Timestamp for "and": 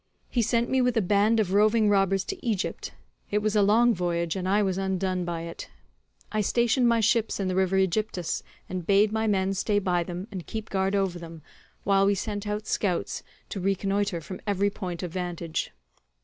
4.35-4.49, 8.67-8.87, 10.31-10.47